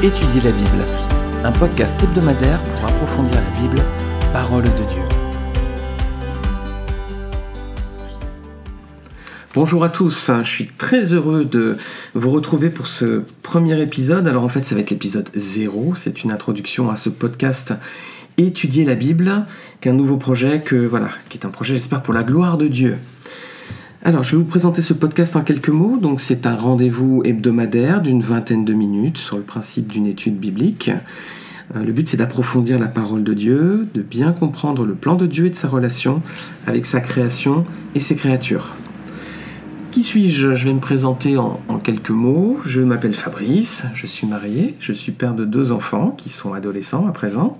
Étudier 0.00 0.40
la 0.42 0.52
Bible, 0.52 0.86
un 1.42 1.50
podcast 1.50 2.00
hebdomadaire 2.00 2.62
pour 2.62 2.84
approfondir 2.84 3.34
la 3.34 3.60
Bible, 3.60 3.82
parole 4.32 4.62
de 4.62 4.68
Dieu. 4.68 5.02
Bonjour 9.54 9.82
à 9.82 9.88
tous, 9.88 10.30
je 10.44 10.48
suis 10.48 10.66
très 10.68 11.14
heureux 11.14 11.44
de 11.44 11.76
vous 12.14 12.30
retrouver 12.30 12.70
pour 12.70 12.86
ce 12.86 13.24
premier 13.42 13.82
épisode. 13.82 14.28
Alors 14.28 14.44
en 14.44 14.48
fait 14.48 14.64
ça 14.64 14.76
va 14.76 14.82
être 14.82 14.90
l'épisode 14.90 15.30
0, 15.34 15.96
c'est 15.96 16.22
une 16.22 16.30
introduction 16.30 16.90
à 16.90 16.94
ce 16.94 17.08
podcast 17.08 17.74
Étudier 18.36 18.84
la 18.84 18.94
Bible, 18.94 19.46
qu'un 19.80 19.94
nouveau 19.94 20.16
projet 20.16 20.60
que 20.60 20.76
voilà, 20.76 21.08
qui 21.28 21.38
est 21.38 21.44
un 21.44 21.50
projet 21.50 21.74
j'espère 21.74 22.02
pour 22.02 22.14
la 22.14 22.22
gloire 22.22 22.56
de 22.56 22.68
Dieu. 22.68 22.98
Alors, 24.04 24.22
je 24.22 24.36
vais 24.36 24.36
vous 24.36 24.48
présenter 24.48 24.80
ce 24.80 24.94
podcast 24.94 25.34
en 25.34 25.40
quelques 25.40 25.70
mots. 25.70 25.96
Donc, 25.96 26.20
c'est 26.20 26.46
un 26.46 26.54
rendez-vous 26.54 27.22
hebdomadaire 27.24 28.00
d'une 28.00 28.20
vingtaine 28.20 28.64
de 28.64 28.72
minutes 28.72 29.18
sur 29.18 29.36
le 29.36 29.42
principe 29.42 29.90
d'une 29.90 30.06
étude 30.06 30.38
biblique. 30.38 30.92
Euh, 31.74 31.82
le 31.82 31.90
but, 31.90 32.08
c'est 32.08 32.16
d'approfondir 32.16 32.78
la 32.78 32.86
parole 32.86 33.24
de 33.24 33.34
Dieu, 33.34 33.88
de 33.94 34.02
bien 34.02 34.30
comprendre 34.30 34.86
le 34.86 34.94
plan 34.94 35.16
de 35.16 35.26
Dieu 35.26 35.46
et 35.46 35.50
de 35.50 35.56
sa 35.56 35.66
relation 35.66 36.22
avec 36.68 36.86
sa 36.86 37.00
création 37.00 37.66
et 37.96 38.00
ses 38.00 38.14
créatures. 38.14 38.76
Qui 39.90 40.04
suis-je? 40.04 40.54
Je 40.54 40.64
vais 40.66 40.74
me 40.74 40.80
présenter 40.80 41.36
en, 41.36 41.58
en 41.66 41.78
quelques 41.78 42.10
mots. 42.10 42.58
Je 42.64 42.80
m'appelle 42.80 43.14
Fabrice, 43.14 43.84
je 43.94 44.06
suis 44.06 44.28
marié, 44.28 44.76
je 44.78 44.92
suis 44.92 45.10
père 45.10 45.34
de 45.34 45.44
deux 45.44 45.72
enfants 45.72 46.14
qui 46.16 46.28
sont 46.28 46.52
adolescents 46.52 47.08
à 47.08 47.12
présent. 47.12 47.54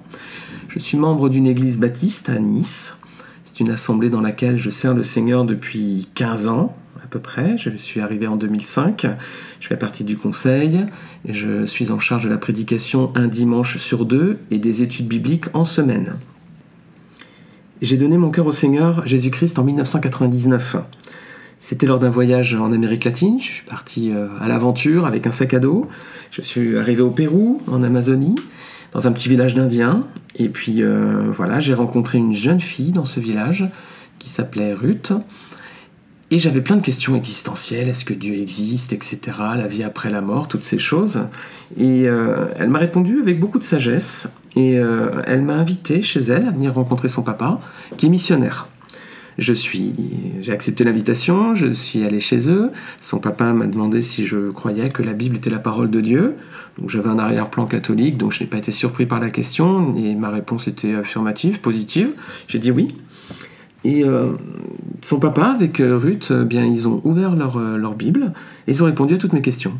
Je 0.68 0.78
suis 0.78 0.98
membre 0.98 1.30
d'une 1.30 1.48
église 1.48 1.78
baptiste 1.78 2.28
à 2.28 2.38
Nice 2.38 2.97
une 3.60 3.70
assemblée 3.70 4.10
dans 4.10 4.20
laquelle 4.20 4.56
je 4.56 4.70
sers 4.70 4.94
le 4.94 5.02
Seigneur 5.02 5.44
depuis 5.44 6.08
15 6.14 6.48
ans 6.48 6.76
à 7.02 7.06
peu 7.08 7.18
près. 7.18 7.56
Je 7.56 7.70
suis 7.70 8.00
arrivé 8.00 8.26
en 8.26 8.36
2005. 8.36 9.06
Je 9.60 9.66
fais 9.66 9.76
partie 9.76 10.04
du 10.04 10.16
conseil. 10.16 10.84
Et 11.26 11.32
je 11.32 11.66
suis 11.66 11.90
en 11.90 11.98
charge 11.98 12.24
de 12.24 12.28
la 12.28 12.38
prédication 12.38 13.12
un 13.14 13.26
dimanche 13.26 13.78
sur 13.78 14.04
deux 14.04 14.38
et 14.50 14.58
des 14.58 14.82
études 14.82 15.08
bibliques 15.08 15.46
en 15.54 15.64
semaine. 15.64 16.14
J'ai 17.80 17.96
donné 17.96 18.18
mon 18.18 18.30
cœur 18.30 18.46
au 18.46 18.52
Seigneur 18.52 19.06
Jésus-Christ 19.06 19.58
en 19.58 19.64
1999. 19.64 20.76
C'était 21.60 21.86
lors 21.86 21.98
d'un 21.98 22.10
voyage 22.10 22.54
en 22.54 22.72
Amérique 22.72 23.04
latine. 23.04 23.38
Je 23.40 23.46
suis 23.46 23.66
parti 23.66 24.10
euh, 24.10 24.28
à 24.40 24.48
l'aventure 24.48 25.06
avec 25.06 25.26
un 25.26 25.30
sac 25.30 25.54
à 25.54 25.58
dos. 25.58 25.88
Je 26.30 26.42
suis 26.42 26.76
arrivé 26.76 27.02
au 27.02 27.10
Pérou, 27.10 27.60
en 27.66 27.82
Amazonie 27.82 28.36
dans 28.92 29.06
un 29.06 29.12
petit 29.12 29.28
village 29.28 29.54
d'Indiens. 29.54 30.06
Et 30.38 30.48
puis 30.48 30.82
euh, 30.82 31.30
voilà, 31.30 31.60
j'ai 31.60 31.74
rencontré 31.74 32.18
une 32.18 32.32
jeune 32.32 32.60
fille 32.60 32.92
dans 32.92 33.04
ce 33.04 33.20
village 33.20 33.66
qui 34.18 34.28
s'appelait 34.28 34.72
Ruth. 34.72 35.12
Et 36.30 36.38
j'avais 36.38 36.60
plein 36.60 36.76
de 36.76 36.82
questions 36.82 37.16
existentielles, 37.16 37.88
est-ce 37.88 38.04
que 38.04 38.12
Dieu 38.12 38.38
existe, 38.38 38.92
etc., 38.92 39.18
la 39.56 39.66
vie 39.66 39.82
après 39.82 40.10
la 40.10 40.20
mort, 40.20 40.46
toutes 40.46 40.64
ces 40.64 40.78
choses. 40.78 41.20
Et 41.78 42.06
euh, 42.06 42.48
elle 42.58 42.68
m'a 42.68 42.78
répondu 42.78 43.20
avec 43.22 43.40
beaucoup 43.40 43.58
de 43.58 43.64
sagesse, 43.64 44.28
et 44.54 44.78
euh, 44.78 45.22
elle 45.26 45.40
m'a 45.40 45.54
invité 45.54 46.02
chez 46.02 46.20
elle 46.20 46.46
à 46.46 46.50
venir 46.50 46.74
rencontrer 46.74 47.08
son 47.08 47.22
papa, 47.22 47.60
qui 47.96 48.06
est 48.06 48.08
missionnaire. 48.10 48.68
Je 49.38 49.52
suis, 49.52 49.94
j'ai 50.40 50.50
accepté 50.50 50.82
l'invitation, 50.82 51.54
je 51.54 51.68
suis 51.68 52.04
allé 52.04 52.18
chez 52.18 52.50
eux. 52.50 52.72
Son 53.00 53.18
papa 53.18 53.52
m'a 53.52 53.68
demandé 53.68 54.02
si 54.02 54.26
je 54.26 54.50
croyais 54.50 54.88
que 54.88 55.00
la 55.00 55.12
Bible 55.12 55.36
était 55.36 55.48
la 55.48 55.60
parole 55.60 55.90
de 55.90 56.00
Dieu. 56.00 56.34
Donc 56.76 56.90
j'avais 56.90 57.08
un 57.08 57.20
arrière-plan 57.20 57.66
catholique, 57.66 58.16
donc 58.16 58.32
je 58.32 58.42
n'ai 58.42 58.50
pas 58.50 58.58
été 58.58 58.72
surpris 58.72 59.06
par 59.06 59.20
la 59.20 59.30
question 59.30 59.94
et 59.96 60.16
ma 60.16 60.30
réponse 60.30 60.66
était 60.66 60.94
affirmative, 60.94 61.60
positive. 61.60 62.14
J'ai 62.48 62.58
dit 62.58 62.72
oui. 62.72 62.96
Et 63.84 64.02
euh, 64.04 64.32
son 65.02 65.20
papa 65.20 65.44
avec 65.44 65.78
euh, 65.78 65.96
Ruth, 65.96 66.32
euh, 66.32 66.44
bien 66.44 66.64
ils 66.64 66.88
ont 66.88 67.00
ouvert 67.04 67.36
leur, 67.36 67.60
leur 67.60 67.94
Bible 67.94 68.32
et 68.66 68.72
ils 68.72 68.82
ont 68.82 68.86
répondu 68.86 69.14
à 69.14 69.18
toutes 69.18 69.34
mes 69.34 69.40
questions. 69.40 69.72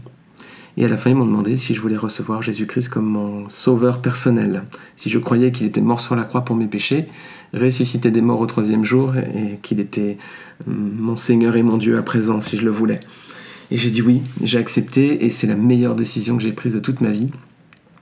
Et 0.79 0.85
à 0.85 0.89
la 0.89 0.96
fin, 0.96 1.11
ils 1.11 1.17
m'ont 1.17 1.27
demandé 1.27 1.57
si 1.57 1.75
je 1.75 1.80
voulais 1.80 1.96
recevoir 1.96 2.40
Jésus-Christ 2.40 2.89
comme 2.89 3.07
mon 3.07 3.48
sauveur 3.48 4.01
personnel, 4.01 4.63
si 4.95 5.11
je 5.11 5.19
croyais 5.19 5.51
qu'il 5.51 5.67
était 5.67 5.80
mort 5.80 5.98
sur 5.98 6.14
la 6.14 6.23
croix 6.23 6.45
pour 6.45 6.55
mes 6.55 6.69
péchés, 6.69 7.08
ressuscité 7.55 8.11
des 8.11 8.20
morts 8.20 8.41
au 8.41 8.47
troisième 8.47 8.85
jour, 8.85 9.17
et 9.17 9.59
qu'il 9.63 9.81
était 9.81 10.19
euh, 10.67 10.73
mon 10.73 11.17
Seigneur 11.17 11.57
et 11.57 11.63
mon 11.63 11.77
Dieu 11.77 11.98
à 11.98 12.03
présent, 12.03 12.41
si 12.41 12.57
je 12.57 12.64
le 12.64 12.70
voulais. 12.70 13.01
Et 13.70 13.77
j'ai 13.77 13.91
dit 13.91 14.03
oui, 14.03 14.23
j'ai 14.42 14.59
accepté, 14.59 15.25
et 15.25 15.31
c'est 15.31 15.47
la 15.47 15.57
meilleure 15.57 15.95
décision 15.95 16.37
que 16.37 16.42
j'ai 16.42 16.53
prise 16.53 16.75
de 16.75 16.81
toute 16.81 17.01
ma 17.01 17.11
vie. 17.11 17.31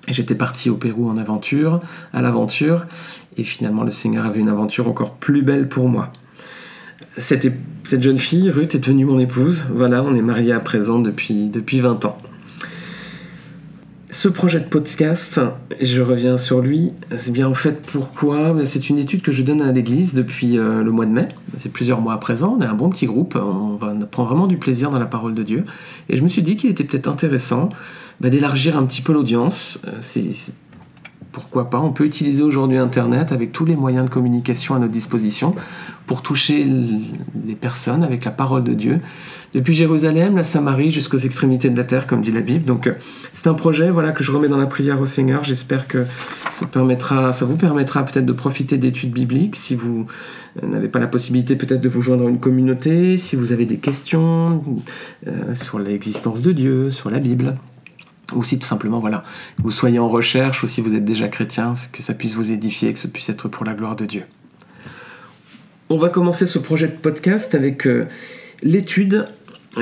J'étais 0.08 0.36
parti 0.36 0.70
au 0.70 0.76
Pérou 0.76 1.08
en 1.08 1.16
aventure, 1.16 1.80
à 2.12 2.22
l'aventure, 2.22 2.86
et 3.36 3.44
finalement 3.44 3.82
le 3.82 3.90
Seigneur 3.90 4.24
avait 4.24 4.40
une 4.40 4.48
aventure 4.48 4.88
encore 4.88 5.14
plus 5.14 5.42
belle 5.42 5.68
pour 5.68 5.88
moi. 5.88 6.12
Cette, 7.18 7.50
cette 7.84 8.02
jeune 8.02 8.18
fille, 8.18 8.50
Ruth, 8.50 8.74
est 8.74 8.78
devenue 8.78 9.04
mon 9.04 9.18
épouse. 9.18 9.64
Voilà, 9.74 10.02
on 10.02 10.14
est 10.14 10.22
mariés 10.22 10.52
à 10.52 10.60
présent 10.60 10.98
depuis, 10.98 11.48
depuis 11.48 11.80
20 11.80 12.04
ans. 12.04 12.18
Ce 14.16 14.28
projet 14.28 14.60
de 14.60 14.64
podcast, 14.64 15.42
je 15.78 16.00
reviens 16.00 16.38
sur 16.38 16.62
lui, 16.62 16.94
c'est 17.18 17.32
bien 17.32 17.48
en 17.48 17.52
fait 17.52 17.82
pourquoi? 17.82 18.56
C'est 18.64 18.88
une 18.88 18.96
étude 18.96 19.20
que 19.20 19.30
je 19.30 19.42
donne 19.42 19.60
à 19.60 19.70
l'église 19.72 20.14
depuis 20.14 20.56
euh, 20.56 20.82
le 20.82 20.90
mois 20.90 21.04
de 21.04 21.10
mai. 21.10 21.28
Ça 21.52 21.58
fait 21.58 21.68
plusieurs 21.68 22.00
mois 22.00 22.14
à 22.14 22.16
présent. 22.16 22.56
On 22.58 22.62
est 22.62 22.66
un 22.66 22.72
bon 22.72 22.88
petit 22.88 23.04
groupe. 23.04 23.36
On, 23.36 23.76
prend 24.10 24.24
vraiment 24.24 24.46
du 24.46 24.56
plaisir 24.56 24.90
dans 24.90 24.98
la 24.98 25.04
parole 25.04 25.34
de 25.34 25.42
Dieu. 25.42 25.66
Et 26.08 26.16
je 26.16 26.22
me 26.22 26.28
suis 26.28 26.40
dit 26.40 26.56
qu'il 26.56 26.70
était 26.70 26.82
peut-être 26.82 27.08
intéressant 27.08 27.68
bah, 28.22 28.30
d'élargir 28.30 28.78
un 28.78 28.86
petit 28.86 29.02
peu 29.02 29.12
l'audience. 29.12 29.82
Euh, 29.86 29.90
c'est 30.00 30.30
pourquoi 31.36 31.68
pas 31.68 31.78
On 31.80 31.92
peut 31.92 32.06
utiliser 32.06 32.42
aujourd'hui 32.42 32.78
Internet 32.78 33.30
avec 33.30 33.52
tous 33.52 33.66
les 33.66 33.76
moyens 33.76 34.06
de 34.06 34.10
communication 34.10 34.74
à 34.74 34.78
notre 34.78 34.92
disposition 34.92 35.54
pour 36.06 36.22
toucher 36.22 36.64
les 36.64 37.54
personnes 37.54 38.02
avec 38.02 38.24
la 38.24 38.30
parole 38.30 38.64
de 38.64 38.72
Dieu, 38.72 38.96
depuis 39.52 39.74
Jérusalem, 39.74 40.36
la 40.36 40.44
Samarie, 40.44 40.90
jusqu'aux 40.90 41.18
extrémités 41.18 41.68
de 41.68 41.76
la 41.76 41.84
terre, 41.84 42.06
comme 42.06 42.22
dit 42.22 42.32
la 42.32 42.40
Bible. 42.40 42.64
Donc, 42.64 42.90
c'est 43.34 43.48
un 43.48 43.52
projet, 43.52 43.90
voilà, 43.90 44.12
que 44.12 44.24
je 44.24 44.32
remets 44.32 44.48
dans 44.48 44.56
la 44.56 44.66
prière 44.66 44.98
au 44.98 45.04
Seigneur. 45.04 45.44
J'espère 45.44 45.86
que 45.86 46.06
ça 46.48 46.64
vous 46.64 47.56
permettra 47.56 48.04
peut-être 48.06 48.24
de 48.24 48.32
profiter 48.32 48.78
d'études 48.78 49.12
bibliques 49.12 49.56
si 49.56 49.74
vous 49.74 50.06
n'avez 50.62 50.88
pas 50.88 51.00
la 51.00 51.06
possibilité 51.06 51.54
peut-être 51.56 51.82
de 51.82 51.88
vous 51.90 52.00
joindre 52.00 52.26
à 52.26 52.30
une 52.30 52.40
communauté, 52.40 53.18
si 53.18 53.36
vous 53.36 53.52
avez 53.52 53.66
des 53.66 53.76
questions 53.76 54.64
euh, 55.26 55.52
sur 55.52 55.78
l'existence 55.78 56.40
de 56.40 56.52
Dieu, 56.52 56.90
sur 56.90 57.10
la 57.10 57.18
Bible 57.18 57.56
ou 58.34 58.42
si 58.42 58.58
tout 58.58 58.66
simplement 58.66 58.98
voilà, 58.98 59.24
vous 59.58 59.70
soyez 59.70 59.98
en 59.98 60.08
recherche 60.08 60.62
ou 60.62 60.66
si 60.66 60.80
vous 60.80 60.94
êtes 60.94 61.04
déjà 61.04 61.28
chrétien, 61.28 61.74
que 61.92 62.02
ça 62.02 62.14
puisse 62.14 62.34
vous 62.34 62.52
édifier, 62.52 62.92
que 62.92 62.98
ce 62.98 63.06
puisse 63.06 63.28
être 63.28 63.48
pour 63.48 63.64
la 63.64 63.74
gloire 63.74 63.96
de 63.96 64.06
Dieu. 64.06 64.24
On 65.88 65.98
va 65.98 66.08
commencer 66.08 66.46
ce 66.46 66.58
projet 66.58 66.88
de 66.88 66.96
podcast 66.96 67.54
avec 67.54 67.86
euh, 67.86 68.06
l'étude 68.62 69.26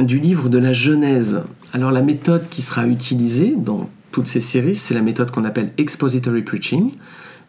du 0.00 0.19
livre 0.19 0.49
de 0.49 0.59
la 0.59 0.72
Genèse. 0.72 1.43
Alors 1.72 1.93
la 1.93 2.03
méthode 2.03 2.49
qui 2.50 2.60
sera 2.60 2.87
utilisée 2.87 3.55
dans 3.56 3.88
toutes 4.12 4.27
ces 4.27 4.41
séries, 4.41 4.76
c'est 4.76 4.94
la 4.94 5.00
méthode 5.00 5.31
qu'on 5.31 5.44
appelle 5.44 5.72
expository 5.78 6.43
preaching, 6.43 6.93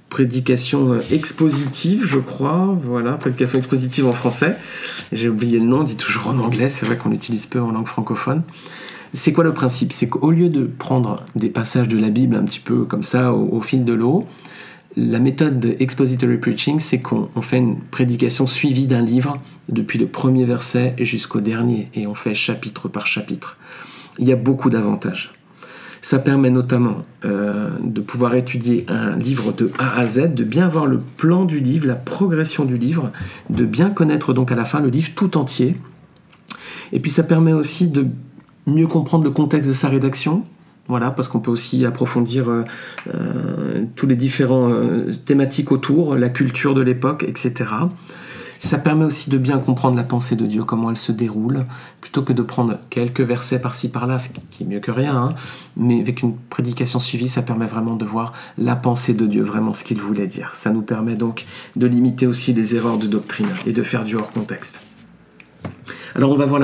prédication 0.09 0.93
euh, 0.93 0.99
expositive, 1.11 2.05
je 2.05 2.19
crois, 2.19 2.75
voilà, 2.81 3.13
prédication 3.13 3.57
expositive 3.57 4.07
en 4.07 4.13
français. 4.13 4.55
J'ai 5.11 5.27
oublié 5.27 5.59
le 5.59 5.65
nom, 5.65 5.81
on 5.81 5.83
dit 5.83 5.97
toujours 5.97 6.27
en 6.27 6.39
anglais, 6.39 6.69
c'est 6.69 6.85
vrai 6.85 6.95
qu'on 6.95 7.09
l'utilise 7.09 7.45
peu 7.47 7.59
en 7.59 7.71
langue 7.71 7.87
francophone. 7.87 8.41
C'est 9.15 9.31
quoi 9.31 9.45
le 9.45 9.53
principe? 9.53 9.93
C'est 9.93 10.09
qu'au 10.09 10.29
lieu 10.29 10.49
de 10.49 10.65
prendre 10.65 11.23
des 11.35 11.49
passages 11.49 11.87
de 11.87 11.97
la 11.97 12.09
Bible 12.09 12.35
un 12.35 12.43
petit 12.43 12.59
peu 12.59 12.83
comme 12.83 13.03
ça 13.03 13.31
au, 13.31 13.61
fil 13.61 13.85
de 13.85 13.93
l'eau, 13.93 14.27
la 14.97 15.19
méthode 15.19 15.57
de 15.57 15.77
expository 15.79 16.37
preaching, 16.37 16.81
c'est 16.81 16.99
qu'on 16.99 17.41
fait 17.41 17.57
une 17.57 17.79
prédication 17.79 18.45
suivie 18.45 18.87
d'un 18.87 19.01
livre 19.01 19.41
depuis 19.69 19.99
le 19.99 20.07
premier 20.07 20.43
verset 20.43 20.95
jusqu'au 20.99 21.39
dernier, 21.39 21.87
et 21.93 22.07
on 22.07 22.13
fait 22.13 22.33
chapitre 22.33 22.89
par 22.89 23.07
chapitre. 23.07 23.57
Il 24.19 24.27
y 24.27 24.33
a 24.33 24.35
beaucoup 24.35 24.69
d'avantages. 24.69 25.33
Ça 26.01 26.19
permet 26.19 26.49
notamment 26.49 26.97
euh, 27.23 27.69
de 27.81 28.01
pouvoir 28.01 28.35
étudier 28.35 28.85
un 28.89 29.15
livre 29.15 29.53
de 29.53 29.71
A 29.79 29.97
à 29.97 30.07
Z, 30.07 30.33
de 30.33 30.43
bien 30.43 30.67
voir 30.67 30.87
le 30.87 30.99
plan 30.99 31.45
du 31.45 31.61
livre, 31.61 31.87
la 31.87 31.95
progression 31.95 32.65
du 32.65 32.77
livre, 32.77 33.13
de 33.49 33.63
bien 33.63 33.89
connaître 33.89 34.33
donc 34.33 34.51
à 34.51 34.55
la 34.55 34.65
fin 34.65 34.81
le 34.81 34.89
livre 34.89 35.11
tout 35.15 35.37
entier. 35.37 35.77
Et 36.91 36.99
puis 36.99 37.11
ça 37.11 37.23
permet 37.23 37.53
aussi 37.53 37.87
de 37.87 38.07
mieux 38.67 38.87
comprendre 38.87 39.23
le 39.23 39.31
contexte 39.31 39.69
de 39.69 39.73
sa 39.73 39.89
rédaction. 39.89 40.43
Voilà, 40.87 41.09
parce 41.09 41.27
qu'on 41.27 41.39
peut 41.39 41.49
aussi 41.49 41.83
approfondir 41.83 42.49
euh, 42.49 42.63
euh, 43.13 43.85
tous 43.95 44.05
les 44.05 44.15
différents 44.15 44.69
euh, 44.69 45.09
thématiques 45.25 45.71
autour, 45.71 46.15
la 46.15 46.29
culture 46.29 46.75
de 46.75 46.81
l'époque, 46.81 47.23
etc. 47.27 47.65
Ça 48.59 48.77
permet 48.77 49.05
aussi 49.05 49.31
de 49.31 49.37
bien 49.37 49.57
comprendre 49.57 49.97
la 49.97 50.03
pensée 50.03 50.35
de 50.35 50.45
Dieu, 50.45 50.63
comment 50.63 50.91
elle 50.91 50.97
se 50.97 51.11
déroule, 51.11 51.63
plutôt 52.01 52.21
que 52.21 52.33
de 52.33 52.41
prendre 52.41 52.77
quelques 52.89 53.21
versets 53.21 53.59
par-ci 53.59 53.89
par-là, 53.89 54.19
ce 54.19 54.29
qui 54.29 54.63
est 54.63 54.65
mieux 54.65 54.79
que 54.79 54.91
rien, 54.91 55.15
hein. 55.15 55.35
mais 55.75 55.99
avec 55.99 56.21
une 56.21 56.35
prédication 56.35 56.99
suivie, 56.99 57.27
ça 57.27 57.41
permet 57.41 57.65
vraiment 57.65 57.95
de 57.95 58.05
voir 58.05 58.31
la 58.57 58.75
pensée 58.75 59.13
de 59.13 59.25
Dieu, 59.25 59.43
vraiment 59.43 59.73
ce 59.73 59.83
qu'il 59.83 59.99
voulait 59.99 60.27
dire. 60.27 60.53
Ça 60.53 60.71
nous 60.71 60.83
permet 60.83 61.15
donc 61.15 61.45
de 61.75 61.85
limiter 61.85 62.27
aussi 62.27 62.53
les 62.53 62.75
erreurs 62.75 62.97
de 62.97 63.07
doctrine 63.07 63.49
et 63.65 63.73
de 63.73 63.83
faire 63.83 64.03
du 64.03 64.15
hors 64.15 64.31
contexte. 64.31 64.79
Alors 66.15 66.31
on 66.31 66.35
va 66.35 66.45
voir 66.45 66.61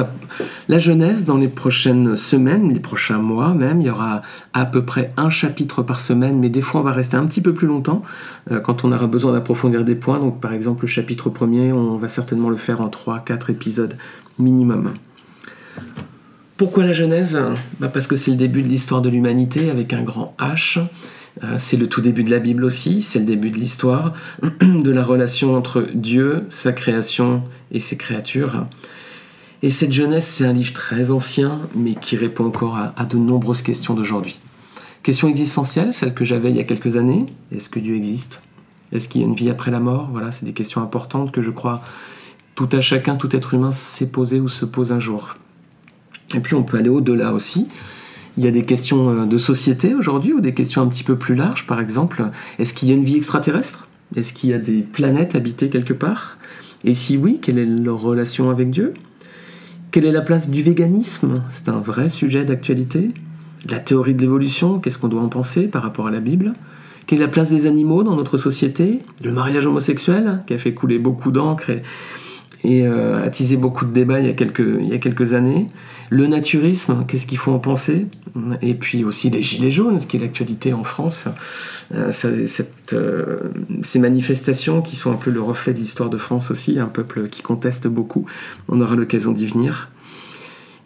la, 0.70 0.80
Genèse 0.80 1.26
dans 1.26 1.38
les 1.38 1.50
prochaines 1.50 2.16
semaines, 2.16 2.74
les 2.74 2.80
prochains 2.80 3.18
mois 3.18 3.54
même. 3.54 3.82
Il 3.82 3.88
y 3.88 3.90
aura 3.90 4.22
à 4.54 4.66
peu 4.66 4.86
près 4.86 5.12
un 5.18 5.30
chapitre 5.30 5.84
par 5.84 6.00
semaine, 6.00 6.40
mais 6.40 6.50
des 6.50 6.62
fois 6.62 6.80
on 6.80 6.84
va 6.86 6.94
rester 6.94 7.18
un 7.18 7.26
petit 7.26 7.42
peu 7.42 7.54
plus 7.54 7.68
longtemps 7.68 8.02
euh, 8.50 8.62
quand 8.62 8.86
on 8.86 8.94
aura 8.94 9.08
besoin 9.08 9.34
d'approfondir 9.34 9.84
des 9.84 9.96
points. 9.96 10.20
Donc 10.20 10.40
par 10.40 10.54
exemple 10.54 10.84
le 10.84 10.88
chapitre 10.88 11.30
premier, 11.30 11.74
on 11.74 11.98
va 11.98 12.08
certainement 12.08 12.50
le 12.50 12.56
faire 12.56 12.80
en 12.80 12.88
3-4 12.88 13.52
épisodes 13.52 13.98
minimum. 14.40 14.94
Pourquoi 16.56 16.86
la 16.86 16.94
Genèse? 16.94 17.42
Bah 17.80 17.90
Parce 17.90 18.08
que 18.08 18.16
c'est 18.16 18.32
le 18.32 18.38
début 18.38 18.62
de 18.62 18.70
l'histoire 18.70 19.02
de 19.02 19.10
l'humanité 19.10 19.70
avec 19.70 19.92
un 19.92 20.04
grand 20.04 20.34
H. 20.40 20.80
Euh, 21.44 21.56
c'est 21.58 21.76
le 21.76 21.88
tout 21.88 22.02
début 22.02 22.24
de 22.24 22.32
la 22.32 22.40
Bible 22.40 22.64
aussi, 22.64 23.02
c'est 23.02 23.20
le 23.20 23.26
début 23.26 23.52
de 23.52 23.58
l'histoire, 23.58 24.14
de 24.62 24.92
la 24.92 25.04
relation 25.04 25.56
entre 25.56 25.86
Dieu, 25.94 26.46
sa 26.50 26.72
création 26.72 27.44
et 27.72 27.80
ses 27.80 27.98
créatures. 27.98 28.66
Et 29.64 29.70
cette 29.70 29.92
Genèse, 29.92 30.26
c'est 30.26 30.46
un 30.46 30.54
livre 30.54 30.74
très 30.74 31.12
ancien, 31.12 31.60
mais 31.76 31.96
qui 31.96 32.18
répond 32.18 32.46
encore 32.46 32.78
à, 32.78 33.06
de 33.06 33.18
nombreuses 33.18 33.62
questions 33.62 33.94
d'aujourd'hui. 33.94 34.40
Question 35.04 35.28
existentielle, 35.28 35.94
celle 35.94 36.14
que 36.14 36.26
j'avais 36.26 36.50
il 36.50 36.56
y 36.56 36.60
a 36.60 36.64
quelques 36.64 36.98
années. 36.98 37.26
Est-ce 37.52 37.70
que 37.70 37.80
Dieu 37.80 37.96
existe? 37.96 38.42
Est-ce 38.92 39.08
qu'il 39.08 39.22
y 39.22 39.24
a 39.24 39.28
une 39.28 39.36
vie 39.36 39.50
après 39.50 39.72
la 39.72 39.80
mort? 39.80 40.10
Voilà, 40.12 40.32
c'est 40.32 40.46
des 40.46 40.54
questions 40.54 40.82
importantes 40.82 41.32
que 41.32 41.42
je 41.42 41.52
crois 41.52 41.82
tout 42.56 42.70
à 42.74 42.82
chacun, 42.82 43.16
tout 43.16 43.36
être 43.36 43.54
humain 43.54 43.72
s'est 43.72 44.08
posé 44.08 44.40
ou 44.40 44.48
se 44.48 44.66
pose 44.66 44.92
un 44.92 45.00
jour. 45.00 45.36
Et 46.36 46.40
puis 46.40 46.56
on 46.56 46.64
peut 46.64 46.78
aller 46.78 46.90
au-delà 46.90 47.34
aussi. 47.34 47.68
Il 48.38 48.44
y 48.44 48.48
a 48.48 48.52
des 48.52 48.64
questions 48.64 49.10
euh, 49.10 49.26
de 49.26 49.38
société 49.38 49.94
aujourd'hui 49.96 50.34
ou 50.34 50.42
des 50.42 50.54
questions 50.54 50.82
un 50.82 50.88
petit 50.88 51.04
peu 51.04 51.18
plus 51.18 51.36
larges. 51.36 51.66
Par 51.66 51.80
exemple, 51.80 52.30
est-ce 52.60 52.74
qu'il 52.74 52.90
y 52.90 52.92
a 52.92 52.96
une 52.96 53.04
vie 53.04 53.16
extraterrestre? 53.16 53.88
Est-ce 54.16 54.34
qu'il 54.34 54.50
y 54.50 54.54
a 54.54 54.60
des 54.60 54.82
planètes 54.82 55.36
habitées 55.36 55.70
quelque 55.70 55.94
part? 55.94 56.38
Et 56.84 56.94
si 56.94 57.18
oui, 57.18 57.40
quelle 57.42 57.58
est 57.58 57.66
leur 57.66 58.00
relation 58.00 58.50
avec 58.50 58.70
Dieu? 58.70 58.94
Quelle 59.92 60.06
est 60.06 60.12
la 60.14 60.22
place 60.22 60.50
du 60.50 60.64
véganisme? 60.64 61.42
C'est 61.50 61.68
un 61.68 61.82
vrai 61.82 62.08
sujet 62.08 62.46
d'actualité. 62.46 63.12
La 63.70 63.78
théorie 63.78 64.16
de 64.16 64.22
l'évolution, 64.22 64.80
qu'est-ce 64.80 64.98
qu'on 64.98 65.10
doit 65.10 65.22
en 65.22 65.28
penser 65.28 65.68
par 65.68 65.84
rapport 65.84 66.08
à 66.08 66.12
la 66.12 66.22
Bible? 66.22 66.54
Quelle 67.08 67.20
est 67.20 67.24
la 67.24 67.28
place 67.28 67.50
des 67.50 67.68
animaux 67.68 68.02
dans 68.04 68.16
notre 68.16 68.38
société? 68.38 69.00
Le 69.22 69.34
mariage 69.34 69.66
homosexuel, 69.66 70.44
qui 70.48 70.54
a 70.54 70.58
fait 70.58 70.74
couler 70.74 70.98
beaucoup 70.98 71.32
d'encre 71.32 71.72
et, 71.72 71.82
et 72.64 72.86
euh, 72.86 73.24
attisé 73.24 73.58
beaucoup 73.58 73.86
de 73.86 73.92
débats 73.92 74.20
il 74.20 74.28
y 74.28 74.30
a 74.30 74.34
quelques, 74.34 74.60
il 74.60 74.88
y 74.88 74.94
a 74.94 74.98
quelques 75.00 75.34
années. 75.34 75.68
Le 76.10 76.28
naturisme, 76.28 77.06
qu'est-ce 77.08 77.26
qu'il 77.26 77.38
faut 77.38 77.52
en 77.52 77.60
penser? 77.60 78.08
Et 78.62 78.76
puis 78.76 79.04
aussi 79.04 79.30
les 79.30 79.42
gilets 79.42 79.72
jaunes, 79.72 80.00
ce 80.00 80.08
qui 80.08 80.18
est 80.18 80.20
l'actualité 80.20 80.74
en 80.74 80.84
France. 80.84 81.28
Euh, 81.94 82.12
euh, 82.94 83.40
ces 83.82 84.00
manifestations 84.00 84.82
qui 84.82 84.96
sont 84.96 85.12
un 85.12 85.16
peu 85.16 85.32
le 85.32 85.42
reflet 85.42 85.74
de 85.74 85.80
l'histoire 85.80 86.10
de 86.10 86.18
France 86.18 86.52
aussi, 86.52 86.80
un 86.80 86.86
peuple 86.86 87.28
qui 87.30 87.42
conteste 87.42 87.88
beaucoup. 87.88 88.26
On 88.68 88.80
aura 88.80 88.96
l'occasion 88.96 89.32
d'y 89.32 89.48
venir. 89.48 89.90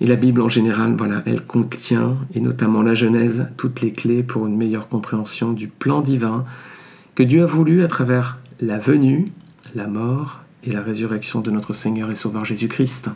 Et 0.02 0.06
la 0.06 0.16
Bible 0.16 0.42
en 0.42 0.50
général, 0.50 0.94
voilà, 0.98 1.24
elle 1.26 1.42
contient, 1.42 2.18
et 2.34 2.42
notamment 2.42 2.82
la 2.82 2.94
Genèse, 2.94 3.48
toutes 3.56 3.82
les 3.82 3.92
clés 3.92 4.24
pour 4.24 4.46
une 4.46 4.58
meilleure 4.58 4.90
compréhension 4.90 5.54
du 5.54 5.68
plan 5.68 6.02
divin 6.02 6.44
que 7.16 7.24
Dieu 7.24 7.44
a 7.44 7.46
voulu 7.46 7.84
à 7.84 7.88
travers 7.88 8.40
la 8.60 8.78
venue, 8.78 9.26
la 9.74 9.88
mort 9.88 10.45
et 10.66 10.72
la 10.72 10.82
résurrection 10.82 11.42
de 11.42 11.52
notre 11.52 11.74
Seigneur 11.74 12.12
et 12.12 12.16
Sauveur 12.16 12.46
Jésus-Christ. 12.46 13.10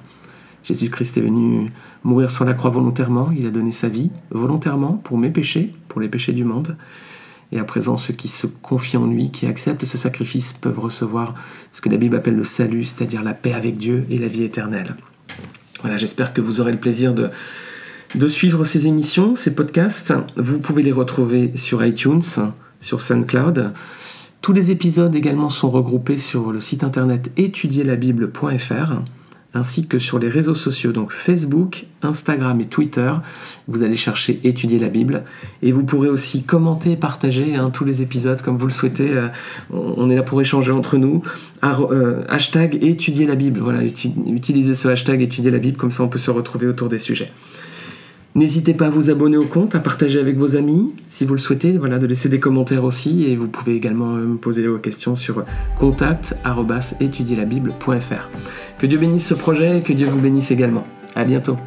Jésus-Christ 0.64 1.18
est 1.18 1.22
venu 1.22 1.70
mourir 2.04 2.30
sur 2.30 2.46
la 2.46 2.54
croix 2.54 2.70
volontairement, 2.70 3.32
il 3.36 3.48
a 3.48 3.50
donné 3.50 3.72
sa 3.72 3.90
vie 3.90 4.12
volontairement 4.30 4.94
pour 4.94 5.18
mes 5.18 5.30
péchés, 5.30 5.72
pour 5.88 6.02
les 6.02 6.10
péchés 6.10 6.34
du 6.34 6.44
monde. 6.44 6.78
Et 7.52 7.60
à 7.60 7.64
présent, 7.64 7.98
ceux 7.98 8.14
qui 8.14 8.28
se 8.28 8.46
confient 8.46 8.98
en 8.98 9.08
lui, 9.08 9.32
qui 9.32 9.48
acceptent 9.48 9.86
ce 9.86 9.98
sacrifice, 9.98 10.54
peuvent 10.54 10.80
recevoir 10.80 11.34
ce 11.72 11.82
que 11.82 11.90
la 11.90 11.98
Bible 11.98 12.16
appelle 12.16 12.36
le 12.36 12.44
salut, 12.44 12.84
c'est-à-dire 12.84 13.24
la 13.24 13.34
paix 13.34 13.54
avec 13.54 13.78
Dieu 13.78 14.06
et 14.10 14.20
la 14.20 14.28
vie 14.28 14.44
éternelle. 14.44 14.96
Voilà, 15.82 15.98
j'espère 15.98 16.34
que 16.34 16.42
vous 16.42 16.62
aurez 16.62 16.74
le 16.74 16.78
plaisir 16.78 17.14
de, 17.14 17.30
de 18.14 18.28
suivre 18.28 18.66
ces 18.66 18.86
émissions, 18.86 19.36
ces 19.36 19.56
podcasts. 19.56 20.14
Vous 20.36 20.60
pouvez 20.60 20.84
les 20.84 20.92
retrouver 20.92 21.52
sur 21.56 21.84
iTunes, 21.84 22.22
sur 22.80 23.02
SoundCloud. 23.02 23.74
Tous 24.42 24.54
les 24.54 24.72
épisodes 24.72 25.14
également 25.16 25.50
sont 25.50 25.70
regroupés 25.70 26.18
sur 26.18 26.52
le 26.52 26.60
site 26.60 26.84
internet 26.84 27.32
étudierlabible.fr 27.38 29.02
ainsi 29.54 29.88
que 29.88 29.98
sur 29.98 30.20
les 30.20 30.30
réseaux 30.30 30.56
sociaux, 30.56 30.92
donc 30.92 31.12
Facebook, 31.12 31.86
Instagram 32.04 32.62
et 32.62 32.66
Twitter. 32.66 33.12
Vous 33.68 33.82
allez 33.84 33.96
chercher 33.96 34.40
Étudier 34.44 34.78
la 34.78 34.90
Bible 34.90 35.24
et 35.64 35.72
vous 35.72 35.84
pourrez 35.84 36.08
aussi 36.08 36.44
commenter, 36.44 36.96
partager 36.96 37.56
hein, 37.56 37.72
tous 37.72 37.84
les 37.84 38.02
épisodes 38.02 38.42
comme 38.42 38.58
vous 38.58 38.68
le 38.68 38.72
souhaitez. 38.72 39.10
Euh, 39.10 39.28
on 39.72 40.10
est 40.10 40.16
là 40.16 40.24
pour 40.24 40.40
échanger 40.40 40.72
entre 40.72 40.98
nous. 40.98 41.24
Euh, 41.64 42.24
hashtag 42.30 42.84
Étudier 42.84 43.26
la 43.26 43.36
Bible. 43.36 43.60
Voilà, 43.60 43.84
utilisez 43.84 44.76
ce 44.76 44.88
hashtag 44.88 45.22
Étudier 45.22 45.52
la 45.52 45.60
Bible, 45.60 45.78
comme 45.78 45.92
ça 45.92 46.04
on 46.04 46.10
peut 46.10 46.20
se 46.20 46.32
retrouver 46.32 46.68
autour 46.68 46.88
des 46.88 47.00
sujets. 47.00 47.32
N'hésitez 48.36 48.76
pas 48.76 48.88
à 48.88 48.90
vous 48.90 49.10
abonner 49.10 49.38
au 49.38 49.46
compte, 49.46 49.74
à 49.76 49.80
partager 49.80 50.20
avec 50.20 50.38
vos 50.38 50.56
amis 50.56 50.94
si 51.08 51.26
vous 51.26 51.34
le 51.34 51.40
souhaitez, 51.40 51.78
voilà, 51.78 51.98
de 51.98 52.06
laisser 52.06 52.30
des 52.30 52.40
commentaires 52.40 52.84
aussi 52.84 53.24
et 53.26 53.36
vous 53.36 53.48
pouvez 53.48 53.76
également 53.76 54.14
me 54.14 54.38
poser 54.38 54.68
vos 54.68 54.78
questions 54.78 55.16
sur 55.16 55.44
contact@étudierlabible.fr. 55.80 58.30
Que 58.78 58.86
Dieu 58.86 59.00
bénisse 59.00 59.26
ce 59.26 59.34
projet 59.34 59.80
et 59.80 59.82
que 59.82 59.94
Dieu 59.94 60.06
vous 60.08 60.20
bénisse 60.20 60.52
également. 60.52 60.84
À 61.16 61.26
bientôt. 61.26 61.58